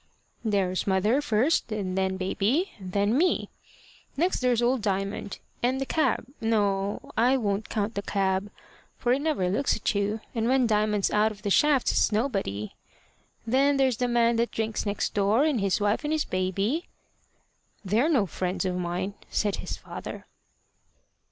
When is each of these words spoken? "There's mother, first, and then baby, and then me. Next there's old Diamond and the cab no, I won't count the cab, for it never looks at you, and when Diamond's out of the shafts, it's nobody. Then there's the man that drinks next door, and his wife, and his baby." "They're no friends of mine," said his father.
"There's 0.43 0.87
mother, 0.87 1.21
first, 1.21 1.71
and 1.71 1.95
then 1.95 2.17
baby, 2.17 2.71
and 2.79 2.91
then 2.91 3.15
me. 3.15 3.49
Next 4.17 4.39
there's 4.39 4.59
old 4.59 4.81
Diamond 4.81 5.37
and 5.61 5.79
the 5.79 5.85
cab 5.85 6.25
no, 6.41 7.11
I 7.15 7.37
won't 7.37 7.69
count 7.69 7.93
the 7.93 8.01
cab, 8.01 8.49
for 8.97 9.13
it 9.13 9.19
never 9.21 9.47
looks 9.47 9.75
at 9.75 9.93
you, 9.93 10.19
and 10.33 10.47
when 10.49 10.65
Diamond's 10.65 11.11
out 11.11 11.31
of 11.31 11.43
the 11.43 11.51
shafts, 11.51 11.91
it's 11.91 12.11
nobody. 12.11 12.73
Then 13.45 13.77
there's 13.77 13.97
the 13.97 14.07
man 14.07 14.37
that 14.37 14.49
drinks 14.49 14.87
next 14.87 15.13
door, 15.13 15.43
and 15.43 15.61
his 15.61 15.79
wife, 15.79 16.03
and 16.03 16.11
his 16.11 16.25
baby." 16.25 16.87
"They're 17.85 18.09
no 18.09 18.25
friends 18.25 18.65
of 18.65 18.77
mine," 18.77 19.13
said 19.29 19.57
his 19.57 19.77
father. 19.77 20.25